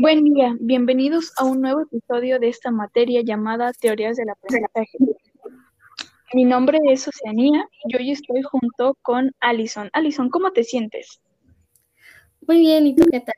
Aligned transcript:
Buen 0.00 0.22
día, 0.22 0.56
bienvenidos 0.60 1.32
a 1.38 1.44
un 1.44 1.60
nuevo 1.60 1.80
episodio 1.80 2.38
de 2.38 2.48
esta 2.48 2.70
materia 2.70 3.20
llamada 3.20 3.72
Teorías 3.72 4.16
del 4.16 4.30
Aprendizaje. 4.30 4.96
Mi 6.32 6.44
nombre 6.44 6.78
es 6.88 7.08
Oceanía 7.08 7.68
y 7.84 7.96
hoy 7.96 8.12
estoy 8.12 8.42
junto 8.42 8.96
con 9.02 9.32
Alison. 9.40 9.90
Alison, 9.92 10.30
¿cómo 10.30 10.52
te 10.52 10.62
sientes? 10.62 11.20
Muy 12.46 12.60
bien, 12.60 12.86
¿y 12.86 12.94
tú 12.94 13.06
qué 13.10 13.18
tal? 13.18 13.34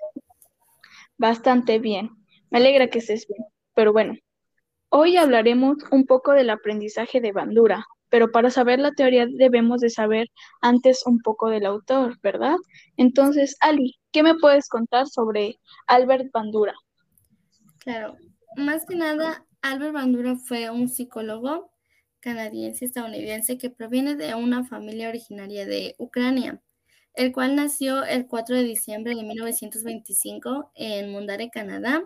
Bastante 1.17 1.79
bien. 1.79 2.11
Me 2.51 2.59
alegra 2.59 2.89
que 2.89 2.99
estés 2.99 3.27
bien. 3.27 3.43
Pero 3.73 3.95
bueno, 3.95 4.19
hoy 4.91 5.17
hablaremos 5.17 5.79
un 5.91 6.05
poco 6.05 6.33
del 6.33 6.51
aprendizaje 6.51 7.23
de 7.23 7.33
Bandura, 7.33 7.87
pero 8.11 8.31
para 8.31 8.51
saber 8.51 8.79
la 8.81 8.93
teoría 8.93 9.27
debemos 9.27 9.81
de 9.81 9.89
saber 9.89 10.29
antes 10.61 11.07
un 11.07 11.21
poco 11.21 11.49
del 11.49 11.65
autor, 11.65 12.19
¿verdad? 12.23 12.57
Entonces, 12.97 13.57
Ali, 13.61 13.99
¿qué 14.13 14.23
me 14.23 14.35
puedes 14.35 14.69
contar 14.69 15.07
sobre 15.07 15.57
Albert 15.87 16.31
Bandura? 16.33 16.75
Claro, 17.79 18.17
más 18.57 18.85
que 18.85 18.97
nada, 18.97 19.47
Albert 19.63 19.95
Bandura 19.95 20.37
fue 20.37 20.69
un 20.71 20.89
psicólogo 20.89 21.71
canadiense 22.21 22.85
estadounidense 22.85 23.57
que 23.57 23.71
proviene 23.71 24.15
de 24.15 24.35
una 24.35 24.65
familia 24.65 25.09
originaria 25.09 25.65
de 25.65 25.95
Ucrania, 25.99 26.61
el 27.15 27.33
cual 27.33 27.57
nació 27.57 28.05
el 28.05 28.27
4 28.27 28.57
de 28.57 28.65
diciembre 28.65 29.15
de 29.15 29.23
1925 29.23 30.73
en 30.75 31.11
Mundare, 31.11 31.51
Canadá. 31.51 32.03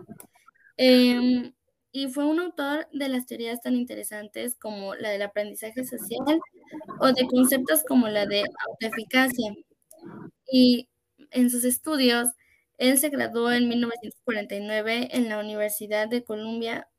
Em, 0.77 1.53
y 1.95 2.09
fue 2.09 2.25
un 2.25 2.41
autor 2.41 2.89
de 2.91 3.07
las 3.07 3.25
teorías 3.25 3.61
tan 3.61 3.73
interesantes 3.73 4.57
como 4.59 4.95
la 4.95 5.11
del 5.11 5.21
aprendizaje 5.21 5.85
social 5.85 6.41
o 6.99 7.07
de 7.13 7.25
conceptos 7.25 7.83
como 7.87 8.09
la 8.09 8.25
de 8.25 8.43
autoeficacia. 8.67 9.53
Y 10.51 10.89
en 11.31 11.49
sus 11.49 11.63
estudios, 11.63 12.27
él 12.77 12.97
se 12.97 13.07
graduó 13.07 13.49
en 13.49 13.69
1949 13.69 15.07
en 15.11 15.29
la 15.29 15.39
Universidad 15.39 16.09
de 16.09 16.25
Columbia 16.25 16.89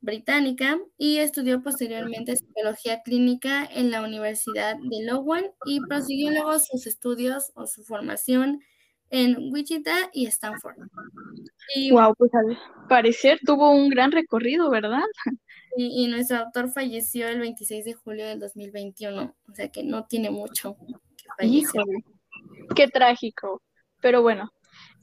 Británica 0.00 0.78
y 0.96 1.18
estudió 1.18 1.62
posteriormente 1.62 2.34
psicología 2.34 3.02
clínica 3.02 3.68
en 3.70 3.90
la 3.90 4.02
Universidad 4.02 4.76
de 4.76 5.04
Lowan 5.04 5.44
y 5.66 5.80
prosiguió 5.80 6.30
luego 6.30 6.58
sus 6.60 6.86
estudios 6.86 7.52
o 7.56 7.66
su 7.66 7.84
formación 7.84 8.62
en 9.10 9.52
Wichita 9.52 10.10
y 10.12 10.26
Stanford. 10.26 10.76
Y, 11.74 11.90
wow, 11.92 12.14
pues 12.16 12.30
al 12.34 12.58
parecer 12.88 13.38
tuvo 13.44 13.70
un 13.70 13.88
gran 13.88 14.12
recorrido, 14.12 14.70
¿verdad? 14.70 15.02
Y, 15.76 16.04
y, 16.04 16.08
nuestro 16.08 16.38
autor 16.38 16.70
falleció 16.70 17.28
el 17.28 17.40
26 17.40 17.84
de 17.84 17.94
julio 17.94 18.26
del 18.26 18.38
2021, 18.38 19.22
o 19.22 19.54
sea 19.54 19.68
que 19.68 19.82
no 19.82 20.06
tiene 20.06 20.30
mucho 20.30 20.76
que 21.16 21.24
fallecer. 21.36 21.82
Qué 22.76 22.88
trágico. 22.88 23.60
Pero 24.00 24.22
bueno, 24.22 24.52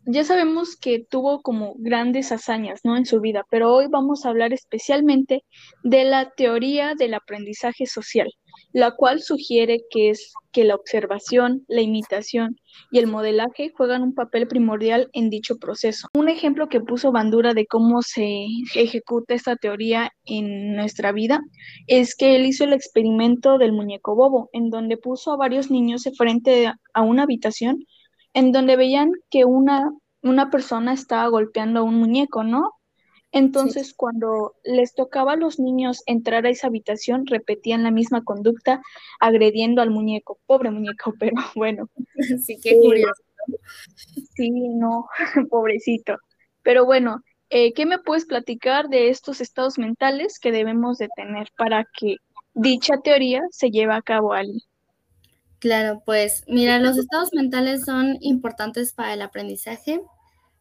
ya 0.06 0.24
sabemos 0.24 0.76
que 0.76 1.06
tuvo 1.08 1.42
como 1.42 1.76
grandes 1.78 2.32
hazañas, 2.32 2.82
¿no? 2.84 2.98
En 2.98 3.06
su 3.06 3.20
vida, 3.20 3.46
pero 3.50 3.74
hoy 3.74 3.88
vamos 3.88 4.26
a 4.26 4.30
hablar 4.30 4.52
especialmente 4.54 5.44
de 5.84 6.06
la 6.06 6.32
teoría 6.32 6.96
del 6.96 7.14
aprendizaje 7.14 7.86
social, 7.86 8.32
la 8.74 8.92
cual 8.92 9.22
sugiere 9.22 9.82
que 9.90 10.10
es 10.10 10.34
que 10.52 10.64
la 10.64 10.76
observación, 10.76 11.64
la 11.68 11.82
imitación 11.82 12.58
y 12.92 13.00
el 13.00 13.08
modelaje 13.08 13.72
juegan 13.76 14.04
un 14.04 14.14
papel 14.14 14.48
primordial 14.48 15.10
en 15.14 15.30
dicho 15.30 15.58
proceso. 15.58 16.08
Un 16.14 16.30
ejemplo 16.30 16.68
que 16.68 16.82
puso 16.82 17.12
Bandura 17.12 17.54
de 17.54 17.66
cómo 17.66 18.02
se 18.02 18.46
ejecuta 18.76 19.34
esta 19.34 19.56
teoría 19.56 20.12
en 20.26 20.76
nuestra 20.76 21.12
vida 21.12 21.42
es 21.88 22.16
que 22.16 22.36
él 22.36 22.46
hizo 22.46 22.64
el 22.64 22.74
experimento 22.74 23.58
del 23.58 23.74
muñeco 23.74 24.16
bobo, 24.16 24.50
en 24.54 24.70
donde 24.70 24.98
puso 24.98 25.32
a 25.32 25.38
varios 25.38 25.72
niños 25.72 26.04
frente 26.18 26.72
a 26.94 27.02
una 27.02 27.24
habitación 27.24 27.86
en 28.34 28.52
donde 28.52 28.78
veían 28.78 29.12
que 29.30 29.46
una, 29.46 29.92
una 30.22 30.50
persona 30.50 30.94
estaba 30.94 31.28
golpeando 31.28 31.82
a 31.82 31.84
un 31.84 31.96
muñeco, 31.96 32.44
¿no? 32.44 32.72
Entonces, 33.32 33.94
cuando 33.94 34.56
les 34.64 34.94
tocaba 34.94 35.34
a 35.34 35.38
los 35.38 35.60
niños 35.60 36.04
entrar 36.06 36.46
a 36.46 36.50
esa 36.50 36.68
habitación, 36.68 37.26
repetían 37.26 37.84
la 37.84 37.92
misma 37.92 38.24
conducta, 38.24 38.82
agrediendo 39.20 39.82
al 39.82 39.90
muñeco. 39.90 40.40
Pobre 40.46 40.72
muñeco, 40.72 41.14
pero 41.20 41.36
bueno. 41.56 41.90
Sí, 42.46 42.58
qué 42.62 42.78
curioso. 42.78 43.24
Sí, 44.36 44.50
no, 44.50 45.08
pobrecito. 45.50 46.18
Pero 46.62 46.86
bueno, 46.86 47.22
eh, 47.50 47.74
¿qué 47.74 47.86
me 47.86 48.00
puedes 48.00 48.26
platicar 48.26 48.90
de 48.90 49.10
estos 49.10 49.42
estados 49.42 49.78
mentales 49.78 50.40
que 50.40 50.52
debemos 50.52 50.98
de 50.98 51.10
tener 51.16 51.50
para 51.58 51.86
que 51.98 52.18
dicha 52.54 52.96
teoría 53.04 53.42
se 53.50 53.72
lleve 53.72 53.94
a 53.94 54.02
cabo, 54.02 54.34
Ali? 54.34 54.64
Claro, 55.60 56.02
pues 56.06 56.44
mira, 56.48 56.80
los 56.80 56.98
estados 56.98 57.30
mentales 57.34 57.86
son 57.86 58.18
importantes 58.22 58.94
para 58.94 59.14
el 59.14 59.22
aprendizaje, 59.22 60.02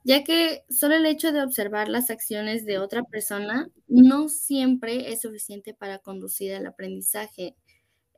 ya 0.05 0.25
que 0.25 0.65
solo 0.71 0.97
el 0.97 1.07
hecho 1.07 1.33
de 1.33 1.43
observar 1.43 1.89
las 1.89 2.11
acciones 2.11 2.65
de 2.65 2.79
otra 2.79 3.03
persona 3.05 3.69
no 3.89 4.29
siempre 4.29 5.13
es 5.13 5.23
suficiente 5.23 5.75
para 5.75 5.99
conducir 5.99 6.55
al 6.55 6.67
aprendizaje. 6.67 7.57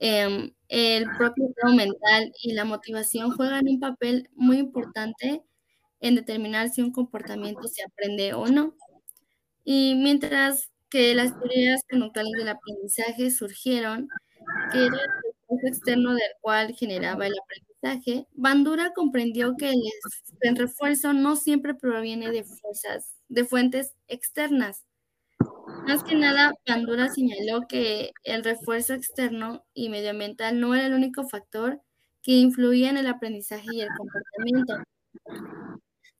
Em, 0.01 0.53
el 0.69 1.07
propio 1.19 1.49
estado 1.49 1.75
mental 1.75 2.33
y 2.43 2.53
la 2.55 2.65
motivación 2.65 3.33
juegan 3.33 3.69
un 3.69 3.81
papel 3.81 4.29
muy 4.35 4.59
importante 4.59 5.43
en 6.01 6.17
determinar 6.17 6.71
si 6.71 6.83
un 6.83 6.93
comportamiento 6.93 7.63
se 7.69 7.83
aprende 7.85 8.35
o 8.35 8.47
no. 8.49 8.77
Y 9.65 9.95
mientras 9.97 10.71
que 10.91 11.15
las 11.15 11.39
teorías 11.39 11.83
conductuales 11.91 12.33
del 12.39 12.49
aprendizaje 12.49 13.31
surgieron, 13.31 14.09
que 14.73 14.87
era 14.87 14.99
externo 15.69 16.13
del 16.15 16.31
cual 16.41 16.75
generaba 16.75 17.27
el 17.27 17.35
aprendizaje, 17.43 17.72
Bandura 18.35 18.93
comprendió 18.95 19.57
que 19.57 19.73
el, 20.41 20.57
refuerzo 20.57 21.13
no 21.13 21.37
siempre 21.37 21.75
proviene 21.75 22.31
de 22.31 22.45
fuerzas, 22.45 23.15
de 23.29 23.45
fuentes 23.45 23.95
externas. 24.07 24.85
Más 25.87 26.05
que 26.05 26.15
nada, 26.15 26.53
Bandura 26.67 27.09
señaló 27.09 27.67
que 27.69 28.13
el 28.23 28.45
refuerzo 28.45 28.95
externo 28.95 29.65
y 29.75 29.89
medioambiental 29.89 30.61
no 30.61 30.75
era 30.75 30.87
el 30.87 30.95
único 30.95 31.29
factor 31.29 31.81
que 32.23 32.33
influía 32.33 32.89
en 32.89 32.99
el 32.99 33.09
aprendizaje 33.09 33.67
y 33.73 33.81
el 33.81 33.89
comportamiento. 33.97 34.75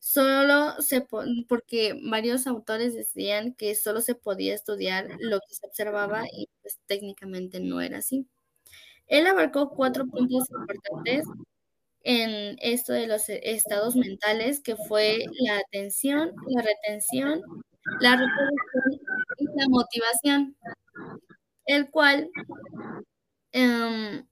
Solo 0.01 0.73
se, 0.81 1.07
porque 1.49 1.97
varios 2.03 2.49
autores 2.49 2.93
decían 2.93 3.55
que 3.55 3.77
solo 3.77 4.01
se 4.01 4.17
podía 4.17 4.53
estudiar 4.53 5.07
lo 5.21 5.39
que 5.39 5.55
se 5.55 5.65
observaba 5.65 6.25
y 6.27 6.49
pues 6.61 6.81
técnicamente 6.87 7.61
no 7.61 7.81
era 7.81 7.99
así. 7.99 8.27
Él 9.07 9.27
abarcó 9.29 9.71
cuatro 9.71 10.07
puntos 10.07 10.51
importantes 10.51 11.25
en 12.05 12.57
esto 12.61 12.93
de 12.93 13.07
los 13.07 13.29
estados 13.29 13.97
mentales, 13.97 14.61
que 14.61 14.77
fue 14.77 15.25
la 15.41 15.59
atención, 15.59 16.33
la 16.49 16.63
retención, 16.63 17.43
la 18.01 18.13
reproducción 18.17 19.01
y 19.39 19.45
la 19.47 19.69
motivación, 19.69 20.57
el 21.67 21.91
cual 21.91 22.31
em, 23.53 24.27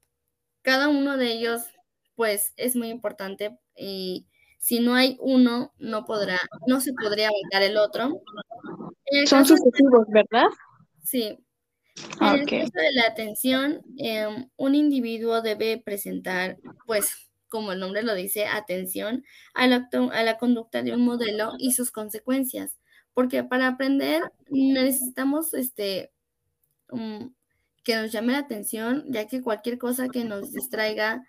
cada 0.62 0.88
uno 0.88 1.16
de 1.16 1.32
ellos 1.32 1.62
pues 2.14 2.52
es 2.56 2.76
muy 2.76 2.88
importante 2.88 3.58
y 3.76 4.26
si 4.58 4.80
no 4.80 4.94
hay 4.94 5.16
uno 5.20 5.72
no 5.78 6.04
podrá, 6.04 6.38
no 6.66 6.80
se 6.80 6.92
podría 6.92 7.28
abarcar 7.28 7.62
el 7.62 7.78
otro. 7.78 8.20
Son 9.26 9.44
sucesivos, 9.46 10.06
¿verdad? 10.08 10.46
Sí, 11.02 11.38
en 12.20 12.26
el 12.26 12.46
caso 12.46 12.72
de 12.74 12.92
la 12.92 13.06
atención, 13.06 13.82
em, 13.98 14.48
un 14.56 14.74
individuo 14.74 15.42
debe 15.42 15.78
presentar, 15.78 16.58
pues, 16.86 17.29
como 17.50 17.72
el 17.72 17.80
nombre 17.80 18.02
lo 18.02 18.14
dice, 18.14 18.46
atención 18.46 19.24
a 19.52 19.66
la, 19.66 19.88
a 20.12 20.22
la 20.22 20.38
conducta 20.38 20.82
de 20.82 20.94
un 20.94 21.04
modelo 21.04 21.52
y 21.58 21.72
sus 21.72 21.90
consecuencias. 21.90 22.78
Porque 23.12 23.44
para 23.44 23.66
aprender 23.66 24.22
necesitamos 24.48 25.52
este, 25.52 26.12
que 27.82 27.96
nos 27.96 28.12
llame 28.12 28.32
la 28.32 28.38
atención, 28.38 29.04
ya 29.08 29.26
que 29.26 29.42
cualquier 29.42 29.78
cosa 29.78 30.08
que 30.08 30.24
nos 30.24 30.52
distraiga 30.52 31.26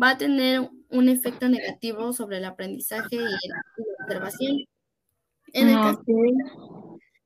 va 0.00 0.10
a 0.10 0.18
tener 0.18 0.70
un 0.90 1.08
efecto 1.08 1.48
negativo 1.48 2.12
sobre 2.12 2.38
el 2.38 2.44
aprendizaje 2.44 3.16
y 3.16 3.18
la 3.18 3.62
observación. 4.04 4.56
En 5.52 5.68
el, 5.68 5.76
caso, 5.76 6.02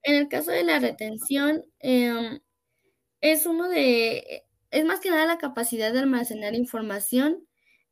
en 0.02 0.14
el 0.14 0.28
caso 0.28 0.50
de 0.50 0.64
la 0.64 0.78
retención, 0.78 1.64
eh, 1.80 2.40
es 3.20 3.46
uno 3.46 3.68
de, 3.68 4.44
es 4.70 4.84
más 4.84 5.00
que 5.00 5.10
nada 5.10 5.26
la 5.26 5.38
capacidad 5.38 5.92
de 5.92 6.00
almacenar 6.00 6.54
información, 6.54 7.46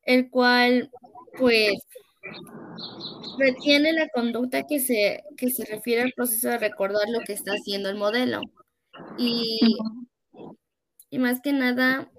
el 0.06 0.30
cual, 0.30 0.90
pues, 1.38 1.74
retiene 3.38 3.92
la 3.92 4.08
conducta 4.08 4.64
que 4.66 4.80
se, 4.80 5.22
que 5.36 5.50
se 5.50 5.64
refiere 5.64 6.02
al 6.02 6.12
proceso 6.14 6.48
de 6.48 6.58
recordar 6.58 7.02
lo 7.08 7.20
que 7.20 7.32
está 7.34 7.52
haciendo 7.52 7.88
el 7.88 7.96
modelo. 7.96 8.40
Y, 9.18 9.60
y 11.10 11.18
más 11.18 11.40
que 11.40 11.52
nada, 11.52 12.10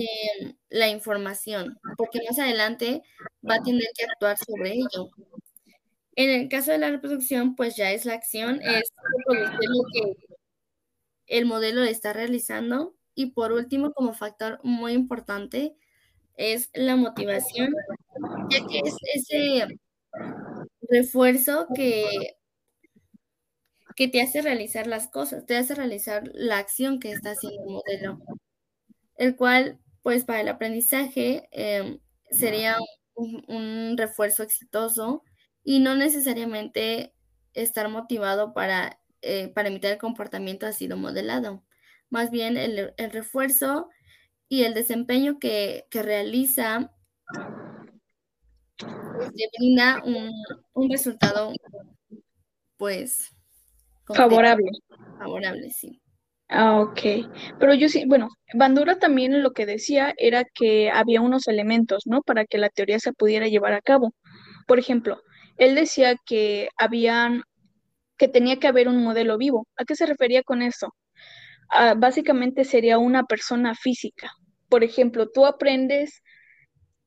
eh, 0.00 0.54
la 0.70 0.88
información, 0.88 1.78
porque 1.96 2.20
más 2.28 2.38
adelante 2.38 3.02
va 3.48 3.56
a 3.56 3.62
tener 3.62 3.86
que 3.96 4.04
actuar 4.06 4.38
sobre 4.38 4.72
ello. 4.74 5.10
En 6.16 6.30
el 6.30 6.48
caso 6.48 6.72
de 6.72 6.78
la 6.78 6.90
reproducción, 6.90 7.54
pues 7.56 7.76
ya 7.76 7.92
es 7.92 8.04
la 8.06 8.14
acción, 8.14 8.60
es 8.62 8.82
reproducir 9.26 9.68
lo 9.70 9.82
que 9.92 10.26
el 11.26 11.46
modelo 11.46 11.82
está 11.82 12.12
realizando. 12.12 12.94
Y 13.14 13.32
por 13.32 13.52
último, 13.52 13.92
como 13.92 14.14
factor 14.14 14.58
muy 14.62 14.92
importante, 14.92 15.76
es 16.36 16.70
la 16.74 16.96
motivación, 16.96 17.72
ya 18.50 18.58
que 18.66 18.80
es 18.80 18.96
ese 19.14 19.66
refuerzo 20.88 21.66
que 21.74 22.06
que 23.94 24.08
te 24.08 24.22
hace 24.22 24.42
realizar 24.42 24.86
las 24.86 25.08
cosas, 25.08 25.46
te 25.46 25.56
hace 25.56 25.74
realizar 25.74 26.22
la 26.34 26.58
acción 26.58 26.98
que 27.00 27.12
está 27.12 27.32
haciendo 27.32 27.62
el 27.62 27.72
modelo, 27.72 28.18
el 29.16 29.36
cual, 29.36 29.78
pues 30.02 30.24
para 30.24 30.40
el 30.40 30.48
aprendizaje 30.48 31.48
em, 31.52 31.98
sería 32.30 32.76
un, 33.14 33.96
refuerzo 33.96 34.42
exitoso 34.42 35.22
y 35.64 35.80
no 35.80 35.94
necesariamente 35.94 37.14
estar 37.54 37.88
motivado 37.88 38.54
para, 38.54 39.00
eh, 39.20 39.48
para 39.54 39.68
imitar 39.68 39.92
el 39.92 39.98
comportamiento 39.98 40.66
ha 40.66 40.72
sido 40.72 40.96
modelado. 40.96 41.62
Más 42.10 42.30
bien 42.30 42.56
el, 42.56 42.92
refuerzo 43.10 43.88
y 44.52 44.64
el 44.64 44.74
desempeño 44.74 45.38
que, 45.38 45.86
realiza 45.90 46.92
pues, 49.16 49.30
brinda 49.58 50.02
un, 50.04 50.30
un 50.74 50.90
resultado 50.90 51.54
pues 52.76 53.34
Favorable. 54.14 54.70
Favorable, 55.18 55.70
sí. 55.70 56.02
Ah, 56.50 56.80
ok. 56.80 57.00
Pero 57.58 57.72
yo 57.72 57.88
sí, 57.88 58.04
bueno, 58.06 58.28
Bandura 58.52 58.98
también 58.98 59.42
lo 59.42 59.52
que 59.52 59.64
decía 59.64 60.12
era 60.18 60.44
que 60.44 60.90
había 60.90 61.22
unos 61.22 61.48
elementos, 61.48 62.02
¿no? 62.04 62.20
Para 62.20 62.44
que 62.44 62.58
la 62.58 62.68
teoría 62.68 62.98
se 62.98 63.14
pudiera 63.14 63.48
llevar 63.48 63.72
a 63.72 63.80
cabo. 63.80 64.12
Por 64.66 64.78
ejemplo, 64.78 65.22
él 65.56 65.74
decía 65.74 66.16
que 66.26 66.68
habían, 66.76 67.44
que 68.18 68.28
tenía 68.28 68.60
que 68.60 68.68
haber 68.68 68.88
un 68.88 69.02
modelo 69.02 69.38
vivo. 69.38 69.66
¿A 69.78 69.86
qué 69.86 69.96
se 69.96 70.04
refería 70.04 70.42
con 70.42 70.60
eso? 70.60 70.94
Ah, 71.70 71.94
básicamente 71.96 72.64
sería 72.64 72.98
una 72.98 73.24
persona 73.24 73.74
física. 73.74 74.30
Por 74.72 74.84
ejemplo, 74.84 75.28
tú 75.28 75.44
aprendes 75.44 76.22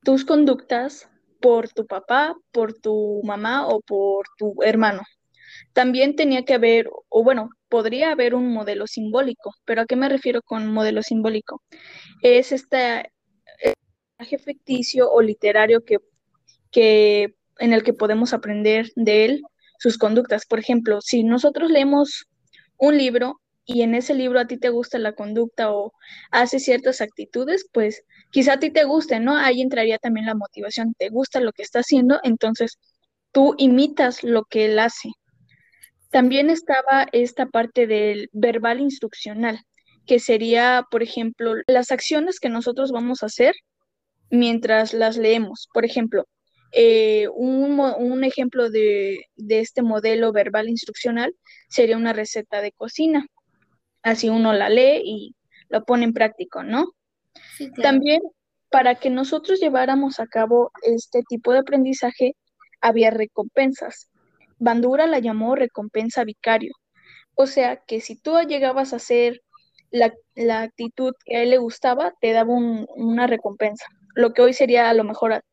tus 0.04 0.24
conductas 0.24 1.10
por 1.42 1.68
tu 1.70 1.88
papá, 1.88 2.36
por 2.52 2.74
tu 2.74 3.22
mamá 3.24 3.68
o 3.68 3.82
por 3.82 4.28
tu 4.38 4.62
hermano. 4.62 5.02
También 5.74 6.16
tenía 6.16 6.46
que 6.46 6.54
haber, 6.54 6.88
o 7.10 7.24
bueno, 7.24 7.50
podría 7.68 8.12
haber 8.12 8.36
un 8.36 8.54
modelo 8.54 8.86
simbólico, 8.86 9.52
pero 9.66 9.82
¿a 9.82 9.88
qué 9.88 9.96
me 9.96 10.10
refiero 10.10 10.44
con 10.44 10.72
modelo 10.72 11.02
simbólico? 11.02 11.64
Es 12.22 12.52
este 12.52 13.12
personaje 13.64 14.38
ficticio 14.38 15.10
o 15.12 15.24
literario 15.24 15.84
que, 15.84 15.98
que, 16.70 17.34
en 17.58 17.74
el 17.74 17.82
que 17.82 17.94
podemos 17.94 18.36
aprender 18.36 18.92
de 18.96 19.26
él 19.26 19.42
sus 19.80 19.98
conductas. 19.98 20.46
Por 20.46 20.60
ejemplo, 20.60 21.02
si 21.02 21.24
nosotros 21.24 21.72
leemos 21.72 22.28
un 22.78 22.96
libro 22.96 23.42
y 23.66 23.82
en 23.82 23.96
ese 23.96 24.14
libro 24.14 24.40
a 24.40 24.48
ti 24.48 24.58
te 24.58 24.70
gusta 24.70 25.00
la 25.00 25.14
conducta 25.14 25.72
o 25.72 25.94
hace 26.32 26.60
ciertas 26.60 27.02
actitudes, 27.02 27.68
pues 27.72 28.04
quizá 28.32 28.54
a 28.54 28.60
ti 28.60 28.70
te 28.72 28.84
guste, 28.84 29.20
¿no? 29.20 29.38
Ahí 29.38 29.62
entraría 29.62 29.98
también 29.98 30.26
la 30.28 30.36
motivación, 30.36 30.94
te 30.98 31.10
gusta 31.10 31.40
lo 31.40 31.52
que 31.52 31.64
está 31.64 31.80
haciendo, 31.80 32.20
entonces 32.24 32.78
tú 33.32 33.56
imitas 33.58 34.24
lo 34.24 34.46
que 34.46 34.66
él 34.66 34.80
hace. 34.80 35.10
También 36.12 36.50
estaba 36.50 37.08
esta 37.12 37.48
parte 37.48 37.88
del 37.88 38.30
verbal 38.32 38.80
instruccional, 38.80 39.60
que 40.06 40.20
sería, 40.20 40.86
por 40.92 41.04
ejemplo, 41.04 41.56
las 41.68 41.92
acciones 41.92 42.40
que 42.40 42.50
nosotros 42.50 42.92
vamos 42.92 43.24
a 43.24 43.26
hacer 43.28 43.56
mientras 44.30 44.94
las 44.94 45.18
leemos. 45.18 45.68
Por 45.74 45.86
ejemplo, 45.86 46.26
eh, 46.72 47.28
un, 47.34 48.24
ejemplo 48.24 48.70
de, 48.70 49.26
este 49.50 49.82
modelo 49.82 50.32
verbal 50.32 50.70
instruccional 50.70 51.34
sería 51.70 51.98
una 51.98 52.14
receta 52.14 52.62
de 52.62 52.72
cocina. 52.72 53.26
Así 54.06 54.30
uno 54.30 54.54
la 54.54 54.70
lee 54.70 55.02
y 55.04 55.36
lo 55.68 55.84
pone 55.84 56.04
en 56.04 56.14
práctico, 56.14 56.62
¿no? 56.62 56.92
También 57.82 58.22
para 58.70 58.94
que 58.94 59.10
nosotros 59.10 59.60
lleváramos 59.60 60.20
a 60.20 60.28
cabo 60.28 60.72
este 60.84 61.24
tipo 61.28 61.54
de 61.54 61.60
aprendizaje, 61.60 62.36
había 62.82 63.10
recompensas. 63.10 64.12
Bandura 64.60 65.08
la 65.08 65.18
llamó 65.18 65.56
recompensa 65.56 66.24
vicario. 66.24 66.76
O 67.34 67.48
sea 67.48 67.78
que 67.78 68.00
si 68.00 68.16
tú 68.16 68.38
llegabas 68.48 68.94
a 68.94 68.98
hacer 68.98 69.42
la, 69.90 70.14
actitud 70.62 71.14
que 71.26 71.38
a 71.38 71.42
él 71.42 71.50
le 71.50 71.58
gustaba, 71.58 72.14
te 72.22 72.32
daba 72.32 72.54
una 72.54 73.26
recompensa. 73.26 73.88
Lo 74.14 74.34
que 74.34 74.44
hoy 74.44 74.54
sería 74.54 74.88
a 74.88 74.94
lo 74.94 75.04
mejor, 75.04 75.44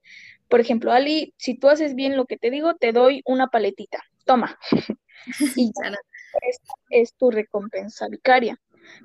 por 0.48 0.60
ejemplo, 0.60 0.92
Ali, 0.92 1.32
si 1.38 1.58
tú 1.58 1.70
haces 1.70 1.94
bien 1.94 2.18
lo 2.18 2.26
que 2.26 2.36
te 2.36 2.50
digo, 2.50 2.74
te 2.74 2.92
doy 2.92 3.22
una 3.24 3.46
paletita. 3.46 4.02
Toma. 4.26 4.58
y 5.56 5.72
es, 6.90 7.14
tu 7.14 7.30
recompensa 7.30 8.08
vicaria. 8.08 8.58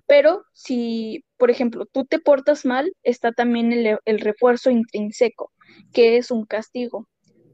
Pero 0.07 0.43
si, 0.53 1.23
por 1.37 1.51
ejemplo, 1.51 1.85
tú 1.85 2.05
te 2.05 2.19
portas 2.19 2.65
mal, 2.65 2.91
está 3.03 3.31
también 3.31 3.71
el, 3.71 3.99
el, 4.05 4.19
refuerzo 4.19 4.71
intrínseco, 4.71 5.51
que 5.93 6.17
es 6.17 6.31
un 6.31 6.45
castigo. 6.45 7.07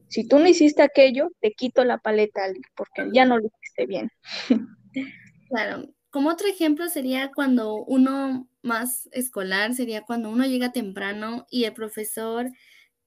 Si 0.07 0.27
tú 0.27 0.39
no 0.39 0.47
hiciste 0.47 0.81
aquello, 0.81 1.29
te 1.41 1.51
quito 1.51 1.83
la 1.83 1.97
paleta, 1.97 2.41
porque 2.75 3.09
ya 3.11 3.25
no 3.25 3.37
lo 3.37 3.47
hiciste 3.47 3.85
bien. 3.85 4.09
Claro. 5.49 5.87
Como 6.09 6.29
otro 6.29 6.47
ejemplo 6.47 6.89
sería 6.89 7.31
cuando 7.33 7.75
uno 7.75 8.47
más 8.61 9.09
escolar, 9.11 9.73
sería 9.73 10.03
cuando 10.03 10.29
uno 10.29 10.45
llega 10.45 10.71
temprano 10.71 11.45
y 11.49 11.65
el 11.65 11.73
profesor 11.73 12.51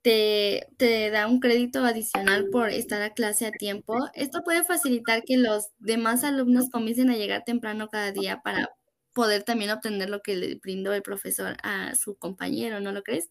te, 0.06 1.11
da 1.11 1.26
un 1.26 1.41
crédito 1.41 1.85
adicional 1.85 2.49
por 2.53 2.70
estar 2.70 3.03
a 3.03 3.11
clase 3.11 3.47
a 3.47 3.50
tiempo. 3.50 3.99
Esto 4.14 4.43
puede 4.44 4.62
facilitar 4.62 5.25
que 5.25 5.37
los 5.37 5.70
demás 5.79 6.23
alumnos 6.23 6.70
comiencen 6.70 7.11
a 7.11 7.17
llegar 7.17 7.43
temprano 7.44 7.88
cada 7.88 8.12
día 8.12 8.41
para 8.44 8.70
poder 9.12 9.43
también 9.43 9.73
obtener 9.73 10.08
lo 10.08 10.20
que 10.20 10.37
le 10.37 10.61
brindó 10.62 10.93
el 10.93 11.03
profesor 11.03 11.56
a 11.64 11.97
su 11.97 12.17
compañero, 12.17 12.79
¿no 12.79 12.93
lo 12.93 13.03
crees? 13.03 13.31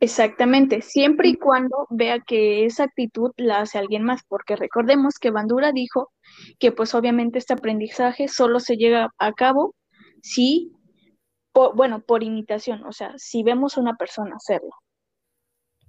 Exactamente, 0.00 0.80
siempre 0.80 1.28
y 1.28 1.36
cuando 1.36 1.86
vea 1.90 2.20
que 2.20 2.64
esa 2.64 2.84
actitud 2.84 3.32
la 3.36 3.60
hace 3.60 3.78
alguien 3.78 4.04
más, 4.04 4.22
porque 4.28 4.56
recordemos 4.56 5.18
que 5.18 5.32
Bandura 5.32 5.72
dijo 5.72 6.10
que 6.58 6.72
pues 6.72 6.94
obviamente 6.94 7.38
este 7.38 7.52
aprendizaje 7.52 8.28
solo 8.28 8.60
se 8.60 8.76
llega 8.76 9.10
a 9.18 9.32
cabo 9.34 9.74
si, 10.22 10.72
bueno, 11.74 12.00
por 12.00 12.22
imitación, 12.22 12.84
o 12.86 12.92
sea, 12.92 13.12
si 13.18 13.42
vemos 13.42 13.76
a 13.76 13.80
una 13.80 13.96
persona 13.96 14.36
hacerlo. 14.36 14.70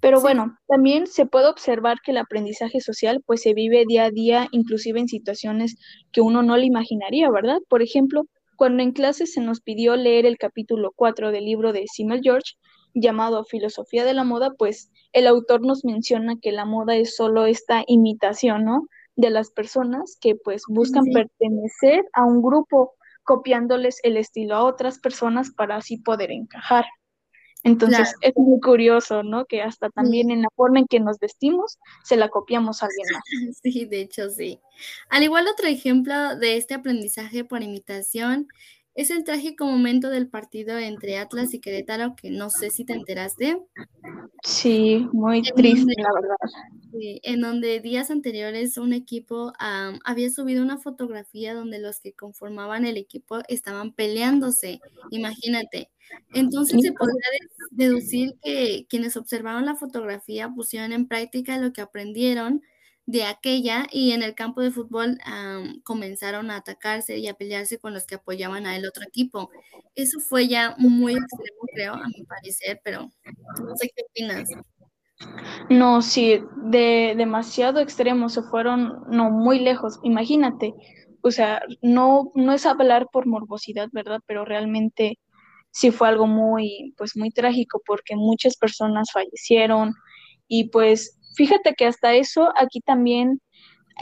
Pero 0.01 0.21
bueno, 0.21 0.57
también 0.67 1.07
se 1.07 1.25
puede 1.25 1.47
observar 1.47 1.97
que 2.03 2.11
el 2.11 2.17
aprendizaje 2.17 2.79
social 2.79 3.21
pues 3.25 3.41
se 3.41 3.53
vive 3.53 3.83
día 3.87 4.05
a 4.05 4.11
día, 4.11 4.47
inclusive 4.51 4.99
en 4.99 5.07
situaciones 5.07 5.75
que 6.11 6.21
uno 6.21 6.41
no 6.41 6.55
le 6.55 6.65
imaginaría, 6.65 7.29
¿verdad? 7.29 7.59
Por 7.67 7.81
ejemplo, 7.81 8.23
cuando 8.55 8.83
en 8.83 8.91
clase 8.91 9.25
se 9.25 9.41
nos 9.41 9.61
pidió 9.61 9.95
leer 9.95 10.25
el 10.25 10.37
capítulo 10.37 10.91
4 10.95 11.31
del 11.31 11.45
libro 11.45 11.73
de 11.73 11.85
Simmel 11.87 12.21
George, 12.23 12.55
llamado 12.93 13.45
Filosofía 13.45 14.03
de 14.05 14.13
la 14.13 14.23
Moda, 14.23 14.53
pues 14.57 14.91
el 15.13 15.27
autor 15.27 15.65
nos 15.65 15.85
menciona 15.85 16.35
que 16.41 16.51
la 16.51 16.65
moda 16.65 16.95
es 16.95 17.15
solo 17.15 17.45
esta 17.45 17.83
imitación, 17.87 18.65
¿no? 18.65 18.87
De 19.15 19.29
las 19.29 19.51
personas 19.51 20.17
que 20.19 20.35
pues 20.35 20.63
buscan 20.67 21.05
pertenecer 21.05 22.05
a 22.13 22.25
un 22.25 22.41
grupo 22.41 22.93
copiándoles 23.23 23.99
el 24.03 24.17
estilo 24.17 24.55
a 24.55 24.63
otras 24.63 24.99
personas 24.99 25.51
para 25.51 25.75
así 25.75 25.97
poder 25.97 26.31
encajar. 26.31 26.85
Entonces 27.63 28.15
es 28.21 28.33
muy 28.37 28.59
curioso, 28.61 29.23
¿no? 29.23 29.45
Que 29.45 29.61
hasta 29.61 29.89
también 29.89 30.31
en 30.31 30.43
la 30.43 30.49
forma 30.55 30.79
en 30.79 30.87
que 30.87 30.99
nos 30.99 31.19
vestimos 31.19 31.77
se 32.03 32.15
la 32.15 32.29
copiamos 32.29 32.81
a 32.81 32.85
alguien 32.87 33.07
más. 33.13 33.23
Sí, 33.61 33.85
de 33.85 34.01
hecho 34.01 34.29
sí. 34.29 34.59
Al 35.09 35.23
igual 35.23 35.47
otro 35.47 35.67
ejemplo 35.67 36.35
de 36.37 36.57
este 36.57 36.73
aprendizaje 36.73 37.43
por 37.43 37.61
imitación 37.61 38.47
es 38.99 39.11
el 39.11 39.23
trágico 39.23 39.65
momento 39.65 40.09
del 40.09 40.27
partido 40.27 40.77
entre 40.77 41.17
Atlas 41.17 41.53
y 41.53 41.61
Querétaro, 41.61 42.17
que 42.17 42.31
no 42.31 42.49
sé 42.49 42.69
si 42.69 42.83
te 42.83 42.91
enteraste. 42.91 43.57
Sí, 44.43 45.07
muy 45.13 45.41
triste, 45.41 45.93
la 45.97 46.09
verdad. 46.13 46.35
en 47.23 47.39
donde 47.39 47.79
días 47.79 48.11
anteriores 48.11 48.77
un 48.77 48.91
equipo 48.91 49.53
había 50.03 50.29
subido 50.29 50.61
una 50.61 50.79
fotografía 50.79 51.53
donde 51.53 51.79
los 51.79 52.01
que 52.01 52.11
conformaban 52.11 52.85
el 52.85 52.97
equipo 52.97 53.39
estaban 53.47 53.93
peleándose, 53.93 54.81
imagínate. 55.11 55.89
Entonces 56.33 56.81
se 56.81 56.91
podría 56.91 57.23
deducir 57.71 58.35
que 58.43 58.85
quienes 58.89 59.15
observaron 59.15 59.65
la 59.65 59.75
fotografía 59.75 60.49
pusieron 60.49 60.91
en 60.91 61.07
práctica 61.07 61.57
lo 61.57 61.71
que 61.71 61.79
aprendieron 61.79 62.63
de 63.09 63.23
aquella 63.23 63.87
y 63.91 64.11
en 64.11 64.21
el 64.21 64.35
campo 64.35 64.61
de 64.61 64.69
fútbol 64.69 65.17
comenzaron 65.83 66.51
a 66.51 66.57
atacarse 66.57 67.17
y 67.17 67.27
a 67.27 67.33
pelearse 67.33 67.79
con 67.79 67.91
los 67.91 68.05
que 68.05 68.15
apoyaban 68.15 68.67
a 68.67 68.75
el 68.75 68.87
otro 68.87 69.03
equipo. 69.03 69.49
Eso 69.95 70.19
fue 70.19 70.47
ya 70.47 70.75
muy 70.77 71.13
extremo, 71.13 71.59
creo, 71.73 71.93
a 71.95 72.07
mi 72.07 72.23
parecer, 72.25 72.79
pero 72.83 73.09
no 73.63 73.75
sé 73.77 73.89
qué 73.95 74.03
opinas. 74.07 74.49
No, 75.71 76.03
sí, 76.03 76.39
de 76.65 77.15
demasiado 77.17 77.79
extremo, 77.79 78.29
se 78.29 78.43
fueron, 78.43 79.01
no, 79.09 79.31
muy 79.31 79.59
lejos, 79.59 79.99
imagínate, 80.03 80.75
o 81.21 81.31
sea, 81.31 81.63
no, 81.81 82.31
no 82.35 82.53
es 82.53 82.67
hablar 82.67 83.07
por 83.11 83.25
morbosidad, 83.25 83.89
¿verdad? 83.91 84.19
Pero 84.27 84.45
realmente 84.45 85.17
sí 85.71 85.89
fue 85.89 86.09
algo 86.09 86.27
muy, 86.27 86.93
pues 86.95 87.17
muy 87.17 87.31
trágico 87.31 87.81
porque 87.87 88.15
muchas 88.15 88.55
personas 88.55 89.09
fallecieron 89.11 89.95
y 90.47 90.69
pues 90.69 91.18
Fíjate 91.39 91.73
que 91.73 91.85
hasta 91.85 92.15
eso 92.15 92.51
aquí 92.57 92.81
también, 92.81 93.39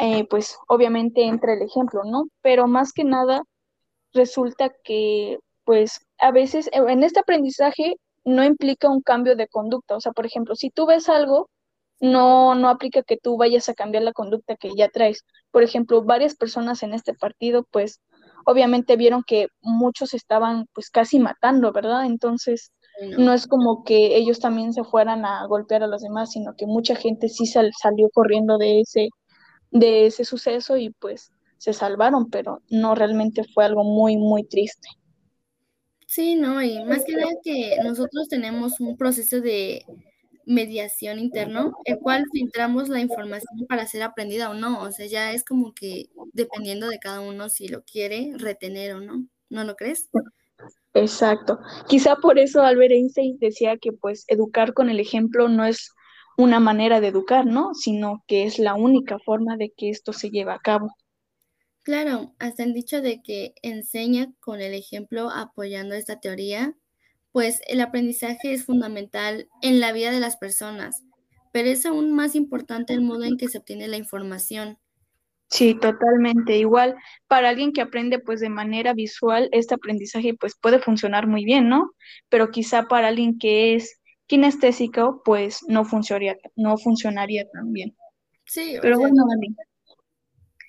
eh, 0.01 0.25
pues 0.27 0.57
obviamente 0.67 1.21
entra 1.21 1.53
el 1.53 1.61
ejemplo, 1.61 2.01
¿no? 2.03 2.29
Pero 2.41 2.65
más 2.65 2.93
que 2.93 3.03
nada 3.03 3.43
resulta 4.11 4.71
que, 4.83 5.37
pues 5.63 5.99
a 6.17 6.31
veces 6.31 6.65
eh, 6.69 6.81
en 6.87 7.03
este 7.03 7.19
aprendizaje 7.19 7.97
no 8.25 8.43
implica 8.43 8.89
un 8.89 9.01
cambio 9.03 9.35
de 9.35 9.47
conducta. 9.47 9.97
O 9.97 10.01
sea, 10.01 10.13
por 10.13 10.25
ejemplo, 10.25 10.55
si 10.55 10.71
tú 10.71 10.87
ves 10.87 11.09
algo 11.09 11.47
no, 11.99 12.55
no 12.55 12.69
aplica 12.69 13.03
que 13.03 13.17
tú 13.17 13.37
vayas 13.37 13.69
a 13.69 13.75
cambiar 13.75 14.01
la 14.01 14.13
conducta 14.13 14.55
que 14.55 14.71
ya 14.75 14.89
traes. 14.89 15.23
Por 15.51 15.61
ejemplo, 15.61 16.03
varias 16.03 16.35
personas 16.35 16.81
en 16.81 16.95
este 16.95 17.13
partido, 17.13 17.67
pues 17.71 18.01
obviamente 18.45 18.95
vieron 18.97 19.21
que 19.23 19.49
muchos 19.61 20.15
estaban 20.15 20.65
pues 20.73 20.89
casi 20.89 21.19
matando, 21.19 21.71
¿verdad? 21.71 22.05
Entonces, 22.05 22.71
no. 23.17 23.33
es 23.33 23.47
como 23.47 23.83
que 23.83 24.15
ellos 24.15 24.39
también 24.39 24.73
se 24.73 24.83
fueran 24.83 25.25
a 25.25 25.45
golpear 25.45 25.83
a 25.83 25.87
los 25.87 26.01
demás, 26.01 26.31
sino 26.31 26.55
que 26.55 26.65
mucha 26.65 26.95
gente 26.95 27.29
sí 27.29 27.45
sal, 27.45 27.71
salió 27.79 28.09
corriendo 28.09 28.57
de 28.57 28.81
ese, 28.81 29.09
de 29.71 30.07
ese 30.07 30.25
suceso 30.25 30.77
y 30.77 30.89
pues 30.91 31.31
se 31.57 31.73
salvaron, 31.73 32.29
pero 32.29 32.61
no 32.69 32.95
realmente 32.95 33.43
fue 33.53 33.65
algo 33.65 33.83
muy, 33.83 34.17
muy 34.17 34.43
triste. 34.43 34.87
Sí, 36.05 36.35
no, 36.35 36.61
y 36.61 36.83
más 36.85 37.03
que 37.03 37.13
nada 37.13 37.31
que 37.43 37.75
nosotros 37.83 38.29
tenemos 38.29 38.79
un 38.79 38.95
proceso 38.95 39.41
de 39.41 39.85
mediación 40.45 41.19
interno, 41.19 41.73
el 41.83 41.99
cual 41.99 42.25
filtramos 42.31 42.87
la 42.87 43.01
información 43.01 43.67
para 43.67 43.85
ser 43.85 44.03
aprendida 44.03 44.49
o 44.49 44.53
no. 44.53 44.81
O 44.81 44.91
sea, 44.93 45.05
ya 45.05 45.33
es 45.33 45.43
como 45.43 45.73
que 45.73 46.05
dependiendo 46.31 46.87
de 46.87 46.99
cada 46.99 47.19
uno 47.19 47.49
si 47.49 47.67
lo 47.67 47.83
quiere 47.83 48.31
retener 48.37 48.93
o 48.93 49.01
no. 49.01 49.27
¿No 49.49 49.65
lo 49.65 49.75
crees? 49.75 50.09
Exacto. 50.97 51.59
Quizá 51.87 52.15
por 52.15 52.39
eso 52.39 52.61
Albert 52.61 52.91
Einstein 52.91 53.37
decía 53.39 53.77
que 53.77 53.91
pues 53.91 54.25
educar 54.27 54.73
con 54.73 54.89
el 54.89 54.99
ejemplo 54.99 55.47
no 55.47 55.65
es 55.65 55.93
una 56.37 56.59
manera 56.59 57.01
de 57.01 57.07
educar, 57.07 57.45
¿no? 57.45 57.73
Sino 57.73 58.23
que 58.27 58.45
es 58.45 58.59
la 58.59 58.75
única 58.75 59.17
forma 59.19 59.57
de 59.57 59.71
que 59.75 59.89
esto 59.89 60.13
se 60.13 60.29
lleve 60.29 60.51
a 60.51 60.59
cabo. 60.59 60.91
Claro, 61.83 62.33
hasta 62.37 62.63
el 62.63 62.73
dicho 62.73 63.01
de 63.01 63.21
que 63.21 63.53
enseña 63.61 64.33
con 64.39 64.59
el 64.61 64.73
ejemplo 64.73 65.29
apoyando 65.29 65.95
esta 65.95 66.19
teoría, 66.19 66.75
pues 67.31 67.61
el 67.67 67.81
aprendizaje 67.81 68.53
es 68.53 68.65
fundamental 68.65 69.47
en 69.61 69.79
la 69.79 69.93
vida 69.93 70.11
de 70.11 70.19
las 70.19 70.37
personas, 70.37 71.03
pero 71.53 71.69
es 71.69 71.85
aún 71.85 72.13
más 72.13 72.35
importante 72.35 72.93
el 72.93 73.01
modo 73.01 73.23
en 73.23 73.37
que 73.37 73.47
se 73.47 73.59
obtiene 73.59 73.87
la 73.87 73.97
información. 73.97 74.77
Sí, 75.49 75.75
totalmente. 75.75 76.57
Igual 76.57 76.95
para 77.27 77.49
alguien 77.49 77.71
que 77.71 77.81
aprende 77.81 78.19
pues 78.19 78.41
de 78.41 78.49
manera 78.49 78.93
visual, 78.93 79.49
este 79.51 79.75
aprendizaje 79.75 80.33
pues 80.33 80.55
puede 80.59 80.79
funcionar 80.79 81.27
muy 81.27 81.45
bien, 81.45 81.69
¿no? 81.69 81.91
Pero 82.29 82.51
quizá 82.51 82.87
para 82.87 83.07
alguien 83.07 83.39
que 83.39 83.75
es 83.75 83.99
kinestésico 84.27 85.21
pues 85.23 85.61
no 85.67 85.85
funcionaría, 85.85 86.37
no 86.55 86.77
funcionaría 86.77 87.49
tan 87.49 87.71
bien. 87.71 87.95
Sí, 88.45 88.77
pero 88.81 88.99
bueno, 88.99 89.23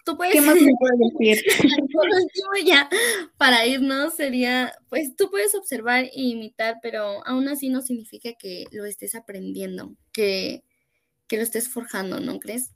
tú 0.05 0.17
puedes... 0.17 0.33
¿Qué 0.33 0.41
más 0.41 0.61
me 0.61 0.73
puedes 0.79 0.99
decir? 1.19 1.45
Por 1.93 2.07
último 2.07 2.51
ya, 2.65 2.89
para 3.37 3.67
irnos 3.67 4.15
sería, 4.15 4.73
pues 4.89 5.17
tú 5.17 5.29
puedes 5.29 5.57
observar 5.57 6.05
e 6.05 6.11
imitar, 6.15 6.77
pero 6.83 7.27
aún 7.27 7.49
así 7.49 7.69
no 7.69 7.83
significa 7.83 8.31
que 8.39 8.67
lo 8.71 8.85
estés 8.85 9.17
aprendiendo, 9.17 9.97
que, 10.13 10.63
que 11.27 11.37
lo 11.37 11.43
estés 11.43 11.69
forjando, 11.69 12.21
¿no 12.21 12.39
crees? 12.39 12.71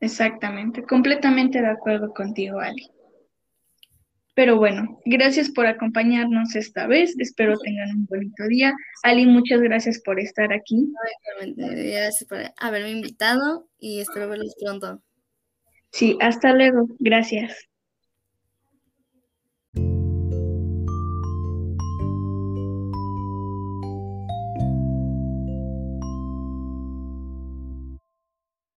Exactamente, 0.00 0.82
completamente 0.82 1.60
de 1.60 1.68
acuerdo 1.68 2.12
contigo, 2.12 2.60
Ali. 2.60 2.90
Pero 4.34 4.58
bueno, 4.58 5.00
gracias 5.06 5.48
por 5.48 5.66
acompañarnos 5.66 6.54
esta 6.56 6.86
vez. 6.86 7.18
Espero 7.18 7.56
tengan 7.58 7.90
un 7.90 8.06
bonito 8.06 8.46
día. 8.48 8.74
Ali, 9.02 9.24
muchas 9.24 9.62
gracias 9.62 9.98
por 10.02 10.20
estar 10.20 10.52
aquí. 10.52 10.92
Gracias 11.56 12.28
por 12.28 12.40
haberme 12.58 12.90
invitado 12.90 13.66
y 13.78 14.00
espero 14.00 14.28
verlos 14.28 14.54
pronto. 14.60 15.02
Sí, 15.90 16.18
hasta 16.20 16.52
luego. 16.52 16.86
Gracias. 16.98 17.66